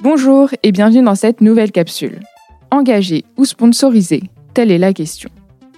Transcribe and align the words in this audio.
Bonjour 0.00 0.50
et 0.62 0.70
bienvenue 0.70 1.02
dans 1.02 1.16
cette 1.16 1.40
nouvelle 1.40 1.72
capsule. 1.72 2.20
Engagé 2.70 3.24
ou 3.36 3.44
sponsorisé 3.44 4.22
Telle 4.54 4.70
est 4.70 4.78
la 4.78 4.92
question. 4.92 5.28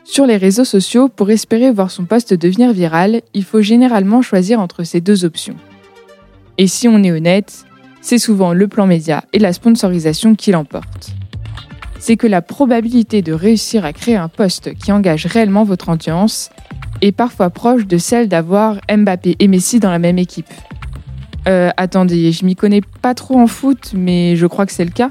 Sur 0.04 0.26
les 0.26 0.36
réseaux 0.36 0.66
sociaux, 0.66 1.08
pour 1.08 1.30
espérer 1.30 1.70
voir 1.70 1.90
son 1.90 2.04
poste 2.04 2.34
devenir 2.34 2.74
viral, 2.74 3.22
il 3.32 3.44
faut 3.44 3.62
généralement 3.62 4.20
choisir 4.20 4.60
entre 4.60 4.84
ces 4.84 5.00
deux 5.00 5.24
options. 5.24 5.56
Et 6.58 6.66
si 6.66 6.86
on 6.86 7.02
est 7.02 7.10
honnête, 7.12 7.64
c'est 8.02 8.18
souvent 8.18 8.52
le 8.52 8.68
plan 8.68 8.86
média 8.86 9.24
et 9.32 9.38
la 9.38 9.54
sponsorisation 9.54 10.34
qui 10.34 10.52
l'emportent. 10.52 11.12
C'est 11.98 12.18
que 12.18 12.26
la 12.26 12.42
probabilité 12.42 13.22
de 13.22 13.32
réussir 13.32 13.86
à 13.86 13.94
créer 13.94 14.16
un 14.16 14.28
poste 14.28 14.74
qui 14.74 14.92
engage 14.92 15.24
réellement 15.24 15.64
votre 15.64 15.88
audience 15.88 16.50
est 17.00 17.12
parfois 17.12 17.48
proche 17.48 17.86
de 17.86 17.96
celle 17.96 18.28
d'avoir 18.28 18.80
Mbappé 18.94 19.36
et 19.38 19.48
Messi 19.48 19.80
dans 19.80 19.90
la 19.90 19.98
même 19.98 20.18
équipe. 20.18 20.52
Euh, 21.48 21.70
attendez, 21.76 22.32
je 22.32 22.44
m'y 22.44 22.54
connais 22.54 22.80
pas 22.80 23.14
trop 23.14 23.38
en 23.38 23.46
foot, 23.46 23.92
mais 23.94 24.36
je 24.36 24.46
crois 24.46 24.66
que 24.66 24.72
c'est 24.72 24.84
le 24.84 24.90
cas. 24.90 25.10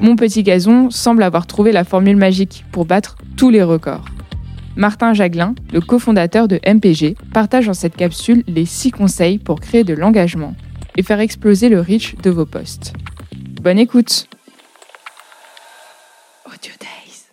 Mon 0.00 0.16
petit 0.16 0.42
gazon 0.42 0.90
semble 0.90 1.22
avoir 1.22 1.46
trouvé 1.46 1.72
la 1.72 1.84
formule 1.84 2.16
magique 2.16 2.64
pour 2.72 2.84
battre 2.84 3.16
tous 3.36 3.50
les 3.50 3.62
records. 3.62 4.04
Martin 4.76 5.14
Jaglin, 5.14 5.54
le 5.72 5.80
cofondateur 5.80 6.48
de 6.48 6.58
MPG, 6.66 7.16
partage 7.32 7.66
dans 7.66 7.74
cette 7.74 7.96
capsule 7.96 8.42
les 8.48 8.66
6 8.66 8.90
conseils 8.90 9.38
pour 9.38 9.60
créer 9.60 9.84
de 9.84 9.94
l'engagement 9.94 10.54
et 10.96 11.02
faire 11.02 11.20
exploser 11.20 11.68
le 11.68 11.80
reach 11.80 12.16
de 12.16 12.30
vos 12.30 12.44
posts. 12.44 12.92
Bonne 13.62 13.78
écoute 13.78 14.28
Audio 16.44 16.72
Days. 16.80 17.26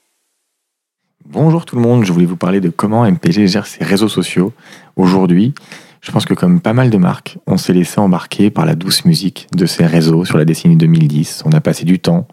Bonjour 1.25 1.65
tout 1.65 1.75
le 1.75 1.81
monde, 1.81 2.05
je 2.05 2.13
voulais 2.13 2.25
vous 2.27 2.37
parler 2.37 2.61
de 2.61 2.69
comment 2.69 3.09
MPG 3.09 3.47
gère 3.47 3.65
ses 3.65 3.83
réseaux 3.83 4.07
sociaux. 4.07 4.53
Aujourd'hui, 4.95 5.55
je 6.01 6.11
pense 6.11 6.25
que 6.25 6.33
comme 6.33 6.61
pas 6.61 6.73
mal 6.73 6.89
de 6.89 6.97
marques, 6.97 7.37
on 7.45 7.57
s'est 7.57 7.73
laissé 7.73 7.99
embarquer 7.99 8.49
par 8.49 8.65
la 8.65 8.73
douce 8.73 9.05
musique 9.05 9.47
de 9.55 9.67
ces 9.67 9.85
réseaux 9.85 10.25
sur 10.25 10.37
la 10.37 10.45
décennie 10.45 10.75
2010. 10.75 11.43
On 11.45 11.51
a 11.51 11.61
passé 11.61 11.85
du 11.85 11.99
temps 11.99 12.27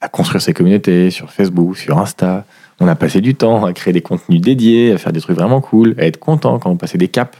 à 0.00 0.08
construire 0.08 0.40
ses 0.40 0.54
communautés 0.54 1.10
sur 1.10 1.32
Facebook, 1.32 1.76
sur 1.76 1.98
Insta. 1.98 2.46
On 2.78 2.86
a 2.86 2.94
passé 2.94 3.20
du 3.20 3.34
temps 3.34 3.64
à 3.64 3.72
créer 3.72 3.92
des 3.92 4.02
contenus 4.02 4.40
dédiés, 4.40 4.92
à 4.92 4.98
faire 4.98 5.12
des 5.12 5.20
trucs 5.20 5.36
vraiment 5.36 5.60
cool, 5.60 5.96
à 5.98 6.04
être 6.04 6.18
content 6.18 6.60
quand 6.60 6.70
on 6.70 6.76
passait 6.76 6.98
des 6.98 7.08
caps 7.08 7.36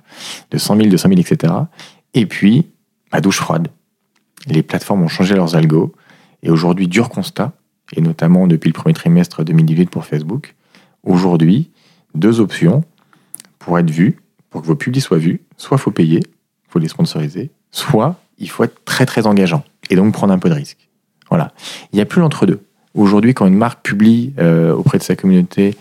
de 0.50 0.58
100 0.58 0.76
000, 0.76 0.88
200 0.88 1.08
000, 1.10 1.20
etc. 1.20 1.52
Et 2.14 2.26
puis, 2.26 2.66
ma 3.12 3.20
douche 3.20 3.38
froide. 3.38 3.68
Les 4.48 4.64
plateformes 4.64 5.02
ont 5.02 5.08
changé 5.08 5.36
leurs 5.36 5.54
algos. 5.54 5.92
Et 6.42 6.50
aujourd'hui, 6.50 6.88
dur 6.88 7.08
constat, 7.08 7.52
et 7.94 8.00
notamment 8.00 8.48
depuis 8.48 8.68
le 8.68 8.74
premier 8.74 8.94
trimestre 8.94 9.44
2018 9.44 9.90
pour 9.90 10.04
Facebook, 10.04 10.56
aujourd'hui, 11.04 11.70
deux 12.14 12.40
options 12.40 12.82
pour 13.60 13.78
être 13.78 13.90
vus 13.90 14.18
pour 14.50 14.62
que 14.62 14.66
vos 14.66 14.74
publics 14.74 15.02
soient 15.02 15.18
vus, 15.18 15.40
soit 15.56 15.76
il 15.76 15.80
faut 15.80 15.90
payer, 15.90 16.20
il 16.20 16.70
faut 16.70 16.78
les 16.78 16.88
sponsoriser, 16.88 17.50
soit 17.70 18.16
il 18.38 18.48
faut 18.48 18.64
être 18.64 18.84
très 18.84 19.06
très 19.06 19.26
engageant 19.26 19.64
et 19.90 19.96
donc 19.96 20.12
prendre 20.12 20.32
un 20.32 20.38
peu 20.38 20.48
de 20.48 20.54
risque. 20.54 20.88
Voilà. 21.28 21.52
Il 21.92 21.96
n'y 21.96 22.02
a 22.02 22.06
plus 22.06 22.20
l'entre-deux. 22.20 22.60
Aujourd'hui, 22.94 23.34
quand 23.34 23.46
une 23.46 23.56
marque 23.56 23.82
publie 23.82 24.32
euh, 24.38 24.72
auprès 24.72 24.98
de 24.98 25.02
sa 25.02 25.14
communauté 25.14 25.76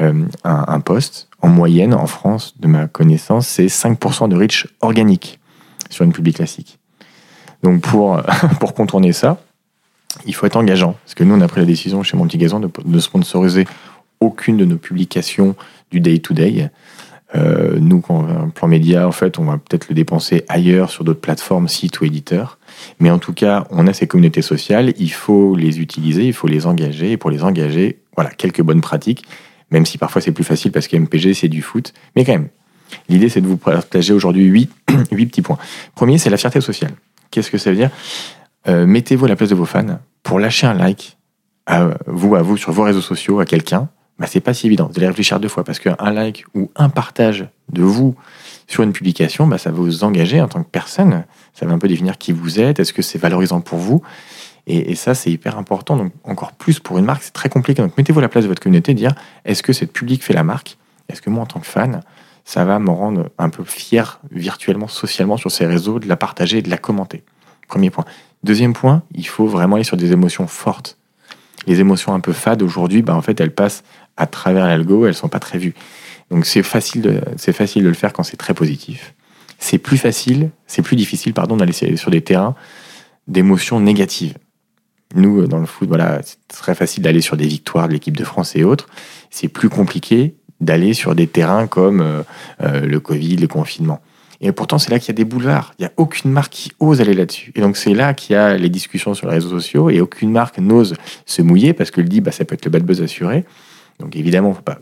euh, 0.00 0.24
un, 0.44 0.64
un, 0.68 0.80
post, 0.80 1.28
en 1.42 1.48
moyenne, 1.48 1.94
en 1.94 2.06
France, 2.06 2.54
de 2.58 2.66
ma 2.66 2.86
connaissance, 2.86 3.46
c'est 3.46 3.66
5% 3.66 4.28
de 4.28 4.36
reach 4.36 4.66
organique 4.80 5.38
sur 5.90 6.04
une 6.04 6.12
publique 6.12 6.36
classique. 6.36 6.78
Donc 7.62 7.82
pour, 7.82 8.20
pour 8.60 8.74
contourner 8.74 9.12
ça, 9.12 9.40
il 10.24 10.34
faut 10.34 10.46
être 10.46 10.56
engageant. 10.56 10.96
Parce 11.04 11.14
que 11.14 11.24
nous, 11.24 11.34
on 11.34 11.40
a 11.40 11.48
pris 11.48 11.60
la 11.60 11.66
décision 11.66 12.02
chez 12.02 12.16
Mon 12.16 12.26
Petit 12.26 12.38
Gazon 12.38 12.60
de 12.60 12.70
ne 12.84 12.98
sponsoriser 12.98 13.66
aucune 14.20 14.56
de 14.56 14.64
nos 14.64 14.76
publications 14.76 15.54
du 15.90 16.00
day-to-day. 16.00 16.50
day 16.50 16.52
to 16.52 16.62
day 16.62 16.70
euh, 17.34 17.78
nous, 17.80 18.00
quand 18.00 18.24
on 18.24 18.28
a 18.28 18.32
un 18.32 18.48
plan 18.48 18.68
média, 18.68 19.06
en 19.06 19.12
fait, 19.12 19.38
on 19.38 19.44
va 19.44 19.58
peut-être 19.58 19.88
le 19.88 19.94
dépenser 19.94 20.44
ailleurs 20.48 20.90
sur 20.90 21.04
d'autres 21.04 21.20
plateformes, 21.20 21.68
sites 21.68 22.00
ou 22.00 22.04
éditeurs. 22.04 22.58
Mais 23.00 23.10
en 23.10 23.18
tout 23.18 23.32
cas, 23.32 23.66
on 23.70 23.86
a 23.86 23.92
ces 23.92 24.06
communautés 24.06 24.42
sociales, 24.42 24.92
il 24.98 25.10
faut 25.10 25.56
les 25.56 25.80
utiliser, 25.80 26.24
il 26.24 26.32
faut 26.32 26.46
les 26.46 26.66
engager. 26.66 27.12
Et 27.12 27.16
pour 27.16 27.30
les 27.30 27.42
engager, 27.42 28.00
voilà, 28.14 28.30
quelques 28.30 28.62
bonnes 28.62 28.80
pratiques, 28.80 29.24
même 29.70 29.86
si 29.86 29.98
parfois 29.98 30.22
c'est 30.22 30.32
plus 30.32 30.44
facile 30.44 30.70
parce 30.70 30.86
que 30.86 30.96
MPG, 30.96 31.34
c'est 31.34 31.48
du 31.48 31.62
foot. 31.62 31.92
Mais 32.14 32.24
quand 32.24 32.32
même, 32.32 32.48
l'idée, 33.08 33.28
c'est 33.28 33.40
de 33.40 33.46
vous 33.46 33.56
partager 33.56 34.12
aujourd'hui 34.12 34.44
huit, 34.44 34.70
huit 35.10 35.26
petits 35.26 35.42
points. 35.42 35.58
Premier, 35.94 36.18
c'est 36.18 36.30
la 36.30 36.36
fierté 36.36 36.60
sociale. 36.60 36.92
Qu'est-ce 37.30 37.50
que 37.50 37.58
ça 37.58 37.70
veut 37.70 37.76
dire? 37.76 37.90
Euh, 38.68 38.86
Mettez-vous 38.86 39.24
à 39.24 39.28
la 39.28 39.36
place 39.36 39.50
de 39.50 39.54
vos 39.54 39.64
fans 39.64 39.98
pour 40.22 40.38
lâcher 40.38 40.66
un 40.66 40.74
like, 40.74 41.18
à 41.66 41.90
vous, 42.06 42.36
à 42.36 42.42
vous, 42.42 42.56
sur 42.56 42.72
vos 42.72 42.84
réseaux 42.84 43.00
sociaux, 43.00 43.40
à 43.40 43.44
quelqu'un, 43.44 43.88
bah, 44.18 44.26
c'est 44.26 44.40
pas 44.40 44.54
si 44.54 44.66
évident. 44.66 44.88
Vous 44.90 44.98
allez 44.98 45.08
réfléchir 45.08 45.40
deux 45.40 45.48
fois 45.48 45.64
parce 45.64 45.78
qu'un 45.78 46.10
like 46.10 46.44
ou 46.54 46.70
un 46.76 46.88
partage 46.88 47.48
de 47.70 47.82
vous 47.82 48.14
sur 48.66 48.82
une 48.82 48.92
publication, 48.92 49.46
bah, 49.46 49.58
ça 49.58 49.70
va 49.70 49.76
vous 49.76 50.04
engager 50.04 50.40
en 50.40 50.48
tant 50.48 50.62
que 50.62 50.68
personne. 50.68 51.24
Ça 51.52 51.66
va 51.66 51.72
un 51.72 51.78
peu 51.78 51.88
définir 51.88 52.18
qui 52.18 52.32
vous 52.32 52.60
êtes, 52.60 52.80
est-ce 52.80 52.92
que 52.92 53.02
c'est 53.02 53.18
valorisant 53.18 53.60
pour 53.60 53.78
vous. 53.78 54.02
Et, 54.68 54.96
ça, 54.96 55.14
c'est 55.14 55.30
hyper 55.30 55.58
important. 55.58 55.96
Donc, 55.96 56.12
encore 56.24 56.52
plus 56.52 56.80
pour 56.80 56.98
une 56.98 57.04
marque, 57.04 57.22
c'est 57.22 57.32
très 57.32 57.48
compliqué. 57.48 57.82
Donc, 57.82 57.96
mettez-vous 57.96 58.18
à 58.18 58.22
la 58.22 58.28
place 58.28 58.44
de 58.44 58.48
votre 58.48 58.60
communauté, 58.60 58.94
dire 58.94 59.14
est-ce 59.44 59.62
que 59.62 59.72
cette 59.72 59.92
public 59.92 60.24
fait 60.24 60.32
la 60.32 60.42
marque? 60.42 60.76
Est-ce 61.08 61.22
que 61.22 61.30
moi, 61.30 61.44
en 61.44 61.46
tant 61.46 61.60
que 61.60 61.66
fan, 61.66 62.00
ça 62.44 62.64
va 62.64 62.80
me 62.80 62.90
rendre 62.90 63.28
un 63.38 63.48
peu 63.48 63.62
fier 63.62 64.20
virtuellement, 64.32 64.88
socialement 64.88 65.36
sur 65.36 65.52
ces 65.52 65.66
réseaux, 65.66 66.00
de 66.00 66.08
la 66.08 66.16
partager 66.16 66.58
et 66.58 66.62
de 66.62 66.70
la 66.70 66.78
commenter? 66.78 67.22
Premier 67.68 67.90
point. 67.90 68.04
Deuxième 68.42 68.72
point, 68.72 69.02
il 69.14 69.26
faut 69.26 69.46
vraiment 69.46 69.76
aller 69.76 69.84
sur 69.84 69.96
des 69.96 70.10
émotions 70.10 70.48
fortes. 70.48 70.98
Les 71.66 71.80
émotions 71.80 72.14
un 72.14 72.20
peu 72.20 72.32
fades 72.32 72.62
aujourd'hui, 72.62 73.02
bah, 73.02 73.14
en 73.14 73.22
fait, 73.22 73.40
elles 73.40 73.54
passent 73.54 73.82
à 74.16 74.26
travers 74.26 74.66
l'algo, 74.66 75.06
elles 75.06 75.14
sont 75.14 75.28
pas 75.28 75.40
très 75.40 75.58
vues. 75.58 75.74
Donc 76.30 76.46
c'est 76.46 76.62
facile, 76.62 77.22
facile 77.36 77.84
de 77.84 77.88
le 77.88 77.94
faire 77.94 78.12
quand 78.12 78.22
c'est 78.22 78.36
très 78.36 78.54
positif. 78.54 79.14
C'est 79.58 79.78
plus 79.78 79.98
facile, 79.98 80.50
c'est 80.66 80.82
plus 80.82 80.96
difficile, 80.96 81.32
pardon, 81.32 81.56
d'aller 81.56 81.72
sur 81.72 82.10
des 82.10 82.20
terrains 82.20 82.54
d'émotions 83.28 83.80
négatives. 83.80 84.34
Nous, 85.14 85.46
dans 85.46 85.58
le 85.58 85.66
foot, 85.66 85.88
voilà, 85.88 86.20
c'est 86.22 86.38
très 86.48 86.74
facile 86.74 87.02
d'aller 87.02 87.20
sur 87.20 87.36
des 87.36 87.46
victoires 87.46 87.88
de 87.88 87.92
l'équipe 87.92 88.16
de 88.16 88.24
France 88.24 88.56
et 88.56 88.64
autres. 88.64 88.88
C'est 89.30 89.48
plus 89.48 89.68
compliqué 89.68 90.36
d'aller 90.60 90.94
sur 90.94 91.14
des 91.14 91.26
terrains 91.26 91.66
comme 91.66 92.00
euh, 92.00 92.22
euh, 92.62 92.80
le 92.80 93.00
Covid, 93.00 93.36
le 93.36 93.46
confinement. 93.46 94.00
Et 94.40 94.52
pourtant, 94.52 94.78
c'est 94.78 94.90
là 94.90 94.98
qu'il 94.98 95.08
y 95.08 95.10
a 95.12 95.14
des 95.14 95.24
boulevards. 95.24 95.72
Il 95.78 95.82
n'y 95.82 95.86
a 95.86 95.92
aucune 95.96 96.30
marque 96.30 96.52
qui 96.52 96.72
ose 96.78 97.00
aller 97.00 97.14
là-dessus. 97.14 97.52
Et 97.54 97.60
donc, 97.60 97.76
c'est 97.76 97.94
là 97.94 98.14
qu'il 98.14 98.34
y 98.34 98.36
a 98.36 98.56
les 98.56 98.68
discussions 98.68 99.14
sur 99.14 99.28
les 99.28 99.34
réseaux 99.34 99.50
sociaux 99.50 99.88
et 99.90 100.00
aucune 100.00 100.30
marque 100.30 100.58
n'ose 100.58 100.94
se 101.24 101.42
mouiller 101.42 101.72
parce 101.72 101.90
qu'elle 101.90 102.08
dit, 102.08 102.20
bah, 102.20 102.32
ça 102.32 102.44
peut 102.44 102.54
être 102.54 102.64
le 102.64 102.70
bad 102.70 102.84
buzz 102.84 103.02
assuré. 103.02 103.44
Donc 103.98 104.16
évidemment, 104.16 104.48
il 104.48 104.52
ne 104.52 104.56
faut 104.56 104.62
pas 104.62 104.78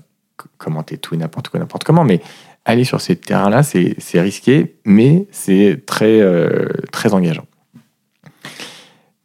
commenter 0.59 0.99
tout 0.99 1.15
et 1.15 1.19
n'importe 1.19 1.49
quoi, 1.49 1.61
n'importe 1.61 1.85
comment, 1.85 2.05
mais 2.05 2.21
aller 2.65 2.85
sur 2.85 3.01
ces 3.01 3.17
terrains-là, 3.17 3.63
c'est 3.63 4.21
risqué, 4.21 4.77
mais 4.85 5.27
c'est 5.31 5.83
très, 5.87 6.21
euh, 6.21 6.69
très 6.91 7.15
engageant. 7.15 7.47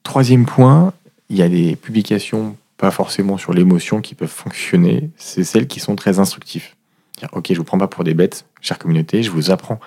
Troisième 0.03 0.45
point, 0.45 0.93
il 1.29 1.37
y 1.37 1.41
a 1.41 1.49
des 1.49 1.75
publications, 1.75 2.57
pas 2.77 2.91
forcément 2.91 3.37
sur 3.37 3.53
l'émotion, 3.53 4.01
qui 4.01 4.15
peuvent 4.15 4.27
fonctionner, 4.27 5.09
c'est 5.17 5.43
celles 5.43 5.67
qui 5.67 5.79
sont 5.79 5.95
très 5.95 6.19
instructives. 6.19 6.69
Ok, 7.33 7.47
je 7.51 7.57
vous 7.57 7.63
prends 7.63 7.77
pas 7.77 7.87
pour 7.87 8.03
des 8.03 8.13
bêtes, 8.13 8.45
chère 8.61 8.79
communauté, 8.79 9.23
je 9.23 9.31
vous 9.31 9.51
apprends 9.51 9.79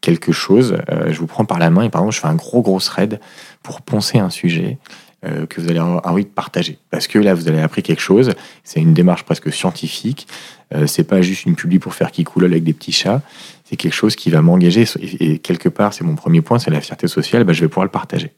quelque 0.00 0.32
chose, 0.32 0.76
euh, 0.90 1.12
je 1.12 1.18
vous 1.18 1.26
prends 1.26 1.44
par 1.44 1.58
la 1.58 1.70
main 1.70 1.82
et 1.82 1.90
par 1.90 2.02
exemple, 2.02 2.14
je 2.14 2.20
fais 2.20 2.28
un 2.28 2.34
gros 2.34 2.62
gros 2.62 2.80
thread 2.80 3.20
pour 3.62 3.82
poncer 3.82 4.18
un 4.18 4.30
sujet. 4.30 4.78
Euh, 5.26 5.44
que 5.44 5.60
vous 5.60 5.68
allez 5.68 5.78
avoir 5.78 6.00
envie 6.06 6.24
de 6.24 6.30
partager. 6.30 6.78
Parce 6.88 7.06
que 7.06 7.18
là, 7.18 7.34
vous 7.34 7.46
avez 7.46 7.60
appris 7.60 7.82
quelque 7.82 8.00
chose. 8.00 8.32
C'est 8.64 8.80
une 8.80 8.94
démarche 8.94 9.22
presque 9.24 9.52
scientifique. 9.52 10.26
Euh, 10.74 10.86
c'est 10.86 11.04
pas 11.04 11.20
juste 11.20 11.44
une 11.44 11.56
publi 11.56 11.78
pour 11.78 11.92
faire 11.92 12.10
qui 12.10 12.24
coule 12.24 12.46
avec 12.46 12.64
des 12.64 12.72
petits 12.72 12.92
chats. 12.92 13.20
C'est 13.64 13.76
quelque 13.76 13.92
chose 13.92 14.16
qui 14.16 14.30
va 14.30 14.40
m'engager. 14.40 14.86
Et, 15.02 15.38
quelque 15.38 15.68
part, 15.68 15.92
c'est 15.92 16.04
mon 16.04 16.14
premier 16.14 16.40
point, 16.40 16.58
c'est 16.58 16.70
la 16.70 16.80
fierté 16.80 17.06
sociale. 17.06 17.44
Bah, 17.44 17.52
je 17.52 17.60
vais 17.60 17.68
pouvoir 17.68 17.84
le 17.84 17.90
partager. 17.90 18.32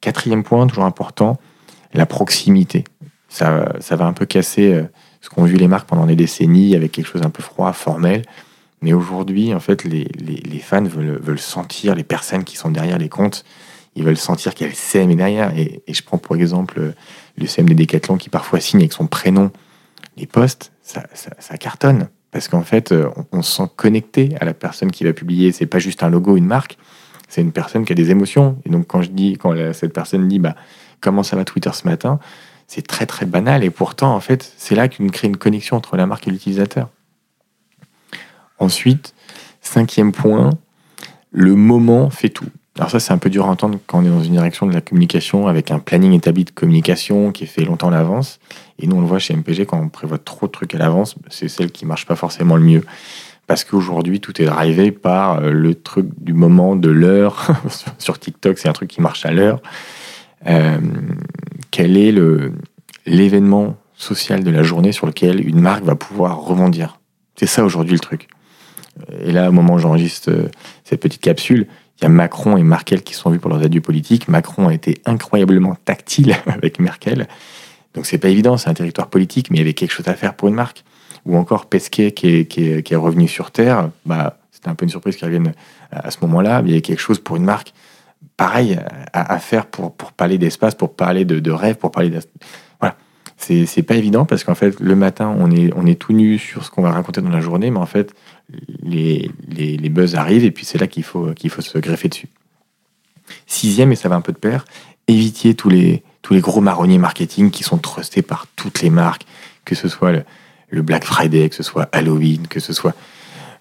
Quatrième 0.00 0.42
point, 0.42 0.66
toujours 0.66 0.86
important, 0.86 1.38
la 1.94 2.04
proximité. 2.04 2.82
Ça, 3.28 3.72
ça 3.78 3.94
va 3.94 4.06
un 4.06 4.12
peu 4.12 4.26
casser 4.26 4.82
ce 5.20 5.30
qu'ont 5.30 5.44
vu 5.44 5.56
les 5.56 5.68
marques 5.68 5.88
pendant 5.88 6.06
des 6.06 6.16
décennies 6.16 6.74
avec 6.74 6.90
quelque 6.90 7.06
chose 7.06 7.22
un 7.22 7.30
peu 7.30 7.44
froid, 7.44 7.72
formel. 7.72 8.22
Mais 8.82 8.92
aujourd'hui, 8.92 9.54
en 9.54 9.60
fait, 9.60 9.84
les, 9.84 10.04
les, 10.18 10.36
les 10.36 10.58
fans 10.58 10.82
veulent, 10.82 11.18
veulent, 11.20 11.38
sentir 11.38 11.94
les 11.94 12.04
personnes 12.04 12.44
qui 12.44 12.56
sont 12.56 12.70
derrière 12.70 12.98
les 12.98 13.08
comptes 13.08 13.44
ils 13.96 14.04
veulent 14.04 14.16
sentir 14.16 14.52
le 14.60 14.70
CM 14.72 15.14
derrière. 15.16 15.56
Et, 15.58 15.82
je 15.88 16.02
prends 16.02 16.18
pour 16.18 16.36
exemple 16.36 16.92
le 17.36 17.46
CM 17.46 17.68
des 17.68 17.86
qui 17.86 18.28
parfois 18.28 18.60
signe 18.60 18.80
avec 18.80 18.92
son 18.92 19.06
prénom 19.06 19.50
les 20.16 20.26
posts, 20.26 20.72
ça, 20.82 21.02
cartonne. 21.58 22.08
Parce 22.30 22.48
qu'en 22.48 22.62
fait, 22.62 22.94
on, 23.32 23.42
se 23.42 23.56
sent 23.56 23.68
connecté 23.76 24.34
à 24.40 24.44
la 24.44 24.54
personne 24.54 24.90
qui 24.90 25.04
va 25.04 25.12
publier. 25.12 25.52
C'est 25.52 25.66
pas 25.66 25.78
juste 25.78 26.02
un 26.02 26.10
logo, 26.10 26.36
une 26.36 26.46
marque, 26.46 26.78
c'est 27.28 27.40
une 27.40 27.52
personne 27.52 27.84
qui 27.84 27.92
a 27.92 27.94
des 27.94 28.10
émotions. 28.10 28.58
Et 28.66 28.70
donc 28.70 28.86
quand 28.86 29.02
je 29.02 29.10
dis, 29.10 29.38
quand 29.38 29.54
cette 29.72 29.92
personne 29.92 30.28
dit, 30.28 30.38
bah, 30.38 30.54
comment 31.00 31.22
ça 31.22 31.36
va 31.36 31.44
Twitter 31.44 31.70
ce 31.72 31.86
matin, 31.86 32.18
c'est 32.66 32.86
très 32.86 33.06
très 33.06 33.24
banal. 33.24 33.64
Et 33.64 33.70
pourtant, 33.70 34.14
en 34.14 34.20
fait, 34.20 34.52
c'est 34.58 34.74
là 34.74 34.88
qu'on 34.88 35.08
crée 35.08 35.28
une 35.28 35.38
connexion 35.38 35.76
entre 35.76 35.96
la 35.96 36.06
marque 36.06 36.28
et 36.28 36.30
l'utilisateur. 36.30 36.90
Ensuite, 38.58 39.14
cinquième 39.60 40.12
point, 40.12 40.50
le 41.30 41.54
moment 41.54 42.10
fait 42.10 42.30
tout. 42.30 42.46
Alors 42.78 42.90
ça, 42.90 43.00
c'est 43.00 43.12
un 43.12 43.18
peu 43.18 43.30
dur 43.30 43.46
à 43.46 43.48
entendre 43.48 43.78
quand 43.86 44.00
on 44.00 44.04
est 44.04 44.10
dans 44.10 44.22
une 44.22 44.32
direction 44.32 44.66
de 44.66 44.72
la 44.72 44.82
communication 44.82 45.46
avec 45.46 45.70
un 45.70 45.78
planning 45.78 46.12
établi 46.12 46.44
de 46.44 46.50
communication 46.50 47.32
qui 47.32 47.44
est 47.44 47.46
fait 47.46 47.64
longtemps 47.64 47.88
à 47.88 47.92
l'avance. 47.92 48.38
Et 48.78 48.86
nous, 48.86 48.96
on 48.96 49.00
le 49.00 49.06
voit 49.06 49.18
chez 49.18 49.34
MPG, 49.34 49.64
quand 49.64 49.80
on 49.80 49.88
prévoit 49.88 50.18
trop 50.18 50.46
de 50.46 50.52
trucs 50.52 50.74
à 50.74 50.78
l'avance, 50.78 51.14
c'est 51.30 51.48
celle 51.48 51.70
qui 51.70 51.86
marche 51.86 52.04
pas 52.04 52.16
forcément 52.16 52.56
le 52.56 52.62
mieux. 52.62 52.84
Parce 53.46 53.64
qu'aujourd'hui, 53.64 54.20
tout 54.20 54.42
est 54.42 54.44
drivé 54.44 54.90
par 54.90 55.38
euh, 55.38 55.52
le 55.52 55.74
truc 55.74 56.06
du 56.18 56.34
moment, 56.34 56.76
de 56.76 56.90
l'heure. 56.90 57.50
Sur 57.98 58.18
TikTok, 58.18 58.58
c'est 58.58 58.68
un 58.68 58.72
truc 58.72 58.90
qui 58.90 59.00
marche 59.00 59.24
à 59.24 59.30
l'heure. 59.30 59.60
quel 61.70 61.96
est 61.96 62.14
l'événement 63.06 63.76
social 63.94 64.44
de 64.44 64.50
la 64.50 64.62
journée 64.62 64.92
sur 64.92 65.06
lequel 65.06 65.46
une 65.46 65.60
marque 65.60 65.84
va 65.84 65.94
pouvoir 65.94 66.38
rebondir? 66.40 67.00
C'est 67.36 67.46
ça 67.46 67.64
aujourd'hui 67.64 67.94
le 67.94 68.00
truc. 68.00 68.28
Et 69.20 69.32
là, 69.32 69.48
au 69.48 69.52
moment 69.52 69.74
où 69.74 69.78
j'enregistre 69.78 70.30
cette 70.84 71.00
petite 71.00 71.20
capsule, 71.20 71.66
il 71.98 72.04
y 72.04 72.06
a 72.06 72.08
Macron 72.08 72.56
et 72.56 72.62
Merkel 72.62 73.02
qui 73.02 73.14
sont 73.14 73.30
vus 73.30 73.38
pour 73.38 73.50
leurs 73.50 73.62
adieux 73.62 73.80
politiques. 73.80 74.28
Macron 74.28 74.68
a 74.68 74.74
été 74.74 75.00
incroyablement 75.06 75.76
tactile 75.84 76.36
avec 76.46 76.78
Merkel. 76.78 77.26
Donc 77.94 78.06
c'est 78.06 78.18
pas 78.18 78.28
évident, 78.28 78.56
c'est 78.58 78.68
un 78.68 78.74
territoire 78.74 79.08
politique, 79.08 79.50
mais 79.50 79.56
il 79.56 79.60
y 79.60 79.62
avait 79.62 79.74
quelque 79.74 79.92
chose 79.92 80.08
à 80.08 80.14
faire 80.14 80.34
pour 80.34 80.48
une 80.48 80.54
marque. 80.54 80.84
Ou 81.24 81.36
encore 81.36 81.66
Pesquet 81.66 82.12
qui 82.12 82.28
est, 82.28 82.44
qui 82.46 82.62
est, 82.62 82.96
revenu 82.96 83.26
sur 83.26 83.50
Terre. 83.50 83.90
Bah, 84.04 84.38
c'était 84.52 84.68
un 84.68 84.74
peu 84.74 84.84
une 84.84 84.90
surprise 84.90 85.16
qu'il 85.16 85.24
revienne 85.24 85.54
à 85.90 86.10
ce 86.10 86.18
moment-là. 86.22 86.62
Mais 86.62 86.68
il 86.68 86.72
y 86.72 86.74
avait 86.74 86.82
quelque 86.82 87.00
chose 87.00 87.18
pour 87.18 87.34
une 87.34 87.44
marque, 87.44 87.72
pareil, 88.36 88.78
à, 89.12 89.38
faire 89.40 89.66
pour, 89.66 89.92
pour 89.92 90.12
parler 90.12 90.38
d'espace, 90.38 90.76
pour 90.76 90.94
parler 90.94 91.24
de, 91.24 91.40
de 91.40 91.50
rêve, 91.50 91.76
pour 91.76 91.90
parler. 91.90 92.12
C'est 93.66 93.82
pas 93.82 93.94
évident 93.94 94.24
parce 94.24 94.42
qu'en 94.42 94.54
fait, 94.54 94.80
le 94.80 94.96
matin, 94.96 95.34
on 95.38 95.50
est, 95.50 95.72
on 95.76 95.86
est 95.86 95.94
tout 95.94 96.12
nu 96.12 96.38
sur 96.38 96.64
ce 96.64 96.70
qu'on 96.70 96.82
va 96.82 96.90
raconter 96.90 97.20
dans 97.20 97.30
la 97.30 97.40
journée, 97.40 97.70
mais 97.70 97.78
en 97.78 97.86
fait, 97.86 98.12
les, 98.82 99.30
les, 99.48 99.88
buzz 99.88 100.16
arrivent 100.16 100.44
et 100.44 100.50
puis 100.50 100.64
c'est 100.64 100.78
là 100.78 100.86
qu'il 100.86 101.04
faut, 101.04 101.32
qu'il 101.32 101.50
faut 101.50 101.62
se 101.62 101.78
greffer 101.78 102.08
dessus. 102.08 102.28
Sixième, 103.46 103.92
et 103.92 103.96
ça 103.96 104.08
va 104.08 104.16
un 104.16 104.20
peu 104.20 104.32
de 104.32 104.38
pair, 104.38 104.64
évitiez 105.08 105.54
tous 105.54 105.68
les, 105.68 106.02
tous 106.22 106.34
les 106.34 106.40
gros 106.40 106.60
marronniers 106.60 106.98
marketing 106.98 107.50
qui 107.50 107.62
sont 107.62 107.78
trustés 107.78 108.22
par 108.22 108.46
toutes 108.56 108.82
les 108.82 108.90
marques, 108.90 109.26
que 109.64 109.74
ce 109.74 109.88
soit 109.88 110.12
le, 110.70 110.82
Black 110.82 111.04
Friday, 111.04 111.48
que 111.48 111.54
ce 111.54 111.62
soit 111.62 111.88
Halloween, 111.92 112.48
que 112.48 112.60
ce 112.60 112.72
soit 112.72 112.94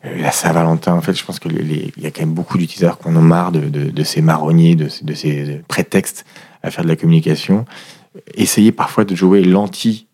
euh, 0.04 0.18
la 0.18 0.32
Saint-Valentin. 0.32 0.94
En 0.94 1.02
fait, 1.02 1.14
je 1.14 1.24
pense 1.24 1.40
qu'il 1.40 1.92
y 1.98 2.06
a 2.06 2.12
quand 2.12 2.22
même 2.22 2.34
beaucoup 2.34 2.58
d'utilisateurs 2.58 3.00
qui 3.00 3.08
en 3.08 3.12
marre 3.12 3.52
de, 3.52 3.70
de, 3.70 4.04
ces 4.04 4.22
marronniers, 4.22 4.76
de, 4.76 4.90
de, 5.02 5.14
ces 5.14 5.62
prétextes 5.68 6.26
à 6.64 6.72
faire 6.72 6.84
de 6.84 6.90
la 6.90 6.96
communication. 6.96 7.66
Essayez 8.34 8.72
parfois 8.72 9.06
de 9.06 9.16
jouer 9.16 9.44
l'anti 9.44 10.08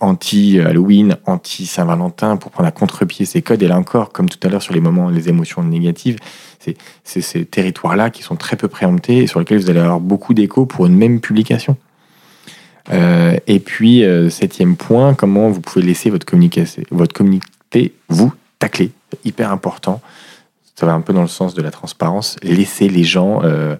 anti-Halloween, 0.00 1.16
anti-Saint-Valentin, 1.26 2.36
pour 2.36 2.50
prendre 2.50 2.68
à 2.68 2.72
contre-pied 2.72 3.26
ces 3.26 3.42
codes. 3.42 3.62
Et 3.62 3.68
là 3.68 3.76
encore, 3.76 4.12
comme 4.12 4.28
tout 4.28 4.38
à 4.46 4.48
l'heure 4.48 4.62
sur 4.62 4.72
les 4.72 4.80
moments, 4.80 5.10
les 5.10 5.28
émotions 5.28 5.62
négatives, 5.62 6.16
c'est 6.58 6.76
ces 7.20 7.44
territoires-là 7.44 8.10
qui 8.10 8.22
sont 8.22 8.36
très 8.36 8.56
peu 8.56 8.68
préemptés 8.68 9.18
et 9.18 9.26
sur 9.26 9.40
lesquels 9.40 9.58
vous 9.58 9.70
allez 9.70 9.80
avoir 9.80 10.00
beaucoup 10.00 10.32
d'échos 10.34 10.66
pour 10.66 10.86
une 10.86 10.96
même 10.96 11.20
publication. 11.20 11.76
Euh, 12.92 13.36
et 13.46 13.60
puis, 13.60 14.04
euh, 14.04 14.30
septième 14.30 14.76
point, 14.76 15.14
comment 15.14 15.50
vous 15.50 15.60
pouvez 15.60 15.84
laisser 15.84 16.10
votre, 16.10 16.26
votre 16.90 17.12
communauté 17.12 17.94
vous 18.08 18.32
tacler. 18.58 18.90
Hyper 19.24 19.52
important. 19.52 20.00
Ça 20.76 20.86
va 20.86 20.92
un 20.92 21.00
peu 21.00 21.12
dans 21.12 21.22
le 21.22 21.28
sens 21.28 21.54
de 21.54 21.62
la 21.62 21.70
transparence. 21.70 22.36
Laissez 22.42 22.88
les 22.88 23.04
gens 23.04 23.42
euh, 23.44 23.76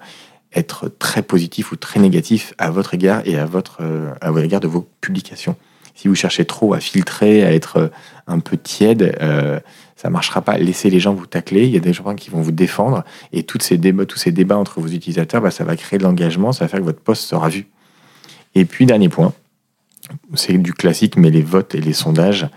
être 0.55 0.89
très 0.89 1.23
positifs 1.23 1.73
ou 1.73 1.77
très 1.77 2.01
négatifs 2.01 2.55
à 2.59 2.71
votre 2.71 2.95
égard 2.95 3.23
et 3.25 3.39
à 3.39 3.47
votre, 3.47 3.81
à 4.21 4.31
votre 4.31 4.45
égard 4.45 4.61
de 4.61 4.69
vos 4.69 4.89
publications. 5.01 5.57
Si 6.01 6.09
vous 6.09 6.15
cherchez 6.15 6.47
trop 6.47 6.73
à 6.73 6.81
filtrer, 6.81 7.45
à 7.45 7.53
être 7.53 7.77
euh, 7.77 7.89
un 8.27 8.39
peu 8.39 8.57
tiède, 8.57 9.19
euh, 9.21 9.61
ça 9.97 10.09
marchera 10.09 10.41
pas. 10.41 10.57
Laissez 10.57 10.89
les 10.89 10.99
gens 10.99 11.13
vous 11.13 11.27
tacler. 11.27 11.67
Il 11.67 11.73
y 11.73 11.77
a 11.77 11.81
des 11.81 11.93
gens 11.93 12.15
qui 12.15 12.31
vont 12.31 12.41
vous 12.41 12.53
défendre. 12.53 13.05
Et 13.35 13.43
tous 13.43 13.61
ces 13.61 13.77
débats 13.77 14.57
entre 14.57 14.81
vos 14.81 14.89
utilisateurs, 14.89 15.43
bah, 15.43 15.51
ça 15.51 15.63
va 15.65 15.77
créer 15.77 15.99
de 15.99 16.05
l'engagement. 16.05 16.53
Ça 16.53 16.65
va 16.65 16.69
faire 16.69 16.81
que 16.81 16.87
votre 16.87 17.03
poste 17.03 17.25
sera 17.25 17.51
vu. 17.51 17.67
Et 18.55 18.65
puis, 18.65 18.87
dernier 18.87 19.11
point, 19.11 19.35
c'est 20.33 20.57
du 20.57 20.73
classique, 20.73 21.19
mais 21.19 21.31
les 21.31 21.43
votes 21.43 21.75
et 21.75 21.83
les 21.83 21.93
sondages, 21.93 22.49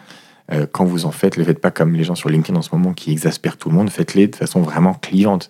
euh, 0.53 0.65
quand 0.71 0.85
vous 0.85 1.05
en 1.05 1.11
faites, 1.11 1.35
ne 1.35 1.41
le 1.41 1.45
faites 1.45 1.59
pas 1.59 1.71
comme 1.71 1.95
les 1.95 2.05
gens 2.05 2.15
sur 2.15 2.29
LinkedIn 2.29 2.57
en 2.57 2.61
ce 2.61 2.69
moment 2.71 2.93
qui 2.93 3.11
exaspèrent 3.11 3.57
tout 3.57 3.67
le 3.67 3.75
monde. 3.75 3.89
Faites-les 3.89 4.27
de 4.27 4.37
façon 4.37 4.61
vraiment 4.61 4.93
clivante. 4.93 5.49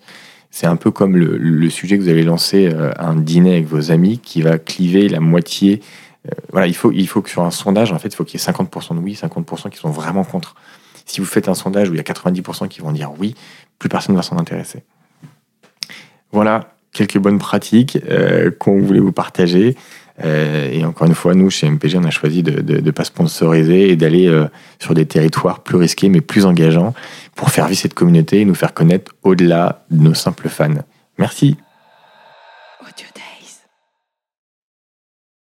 C'est 0.56 0.68
un 0.68 0.76
peu 0.76 0.92
comme 0.92 1.16
le, 1.16 1.68
sujet 1.68 1.98
que 1.98 2.02
vous 2.02 2.08
avez 2.08 2.22
lancé 2.22 2.72
à 2.96 3.08
un 3.08 3.16
dîner 3.16 3.54
avec 3.54 3.66
vos 3.66 3.90
amis 3.90 4.20
qui 4.20 4.40
va 4.40 4.56
cliver 4.56 5.08
la 5.08 5.18
moitié 5.18 5.80
euh, 6.26 6.34
voilà, 6.52 6.66
il 6.66 6.74
faut, 6.74 6.90
il 6.92 7.06
faut 7.06 7.22
que 7.22 7.30
sur 7.30 7.42
un 7.42 7.50
sondage, 7.50 7.92
en 7.92 7.98
fait, 7.98 8.08
il 8.08 8.14
faut 8.14 8.24
qu'il 8.24 8.40
y 8.40 8.42
ait 8.42 8.46
50% 8.46 8.94
de 8.94 9.00
oui, 9.00 9.12
50% 9.12 9.70
qui 9.70 9.78
sont 9.78 9.90
vraiment 9.90 10.24
contre. 10.24 10.54
Si 11.04 11.20
vous 11.20 11.26
faites 11.26 11.48
un 11.48 11.54
sondage 11.54 11.90
où 11.90 11.94
il 11.94 11.96
y 11.96 12.00
a 12.00 12.02
90% 12.02 12.68
qui 12.68 12.80
vont 12.80 12.92
dire 12.92 13.12
oui, 13.18 13.34
plus 13.78 13.88
personne 13.88 14.14
ne 14.14 14.18
va 14.18 14.22
s'en 14.22 14.38
intéresser. 14.38 14.84
Voilà 16.32 16.70
quelques 16.92 17.18
bonnes 17.18 17.40
pratiques 17.40 17.98
euh, 18.08 18.50
qu'on 18.52 18.80
voulait 18.80 19.00
vous 19.00 19.12
partager. 19.12 19.76
Euh, 20.22 20.70
et 20.70 20.84
encore 20.84 21.06
une 21.06 21.14
fois, 21.14 21.34
nous, 21.34 21.50
chez 21.50 21.68
MPG, 21.68 21.96
on 21.96 22.04
a 22.04 22.10
choisi 22.10 22.42
de 22.42 22.80
ne 22.80 22.90
pas 22.90 23.04
sponsoriser 23.04 23.90
et 23.90 23.96
d'aller 23.96 24.30
sur 24.78 24.94
des 24.94 25.06
territoires 25.06 25.60
plus 25.60 25.76
risqués 25.76 26.08
mais 26.08 26.20
plus 26.20 26.44
engageants 26.44 26.94
pour 27.34 27.50
faire 27.50 27.66
vivre 27.66 27.80
cette 27.80 27.94
communauté 27.94 28.40
et 28.40 28.44
nous 28.44 28.54
faire 28.54 28.74
connaître 28.74 29.12
au-delà 29.22 29.84
de 29.90 30.02
nos 30.02 30.14
simples 30.14 30.48
fans. 30.48 30.84
Merci. 31.18 31.56